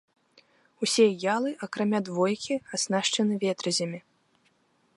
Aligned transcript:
Усе 0.85 1.03
ялы, 1.33 1.51
акрамя 1.67 1.99
двойкі, 2.07 2.53
аснашчаны 2.77 3.33
ветразямі. 3.45 3.99